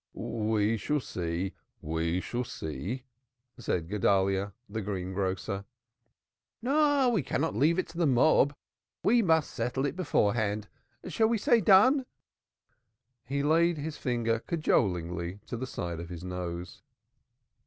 [0.15, 3.03] "We shall see; we shall see,"
[3.59, 5.63] said Guedalyah the greengrocer.
[6.59, 8.55] "No, we cannot leave it to the mob,
[9.03, 10.67] we must settle it beforehand.
[11.07, 12.07] Shall we say done?"
[13.25, 16.81] He laid his finger cajolingly to the side of his nose.